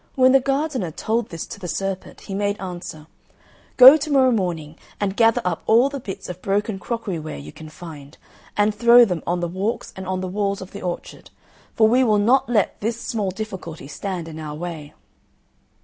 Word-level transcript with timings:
When 0.15 0.31
the 0.31 0.39
gardener 0.39 0.89
told 0.89 1.29
this 1.29 1.45
to 1.45 1.59
the 1.59 1.67
serpent, 1.67 2.21
he 2.21 2.33
made 2.33 2.59
answer, 2.59 3.05
"Go 3.77 3.97
to 3.97 4.09
morrow 4.11 4.31
morning 4.31 4.75
and 4.99 5.15
gather 5.15 5.43
up 5.45 5.61
all 5.67 5.89
the 5.89 5.99
bits 5.99 6.27
of 6.27 6.41
broken 6.41 6.79
crockery 6.79 7.19
ware 7.19 7.37
you 7.37 7.51
can 7.51 7.69
find, 7.69 8.17
and 8.57 8.73
throw 8.73 9.05
them 9.05 9.21
on 9.27 9.41
the 9.41 9.47
walks 9.47 9.93
and 9.95 10.07
on 10.07 10.19
the 10.21 10.27
walls 10.27 10.59
of 10.59 10.71
the 10.71 10.81
orchard; 10.81 11.29
for 11.75 11.87
we 11.87 12.03
will 12.03 12.17
not 12.17 12.49
let 12.49 12.79
this 12.81 12.99
small 12.99 13.29
difficulty 13.29 13.87
stand 13.87 14.27
in 14.27 14.39
our 14.39 14.55
way." 14.55 14.95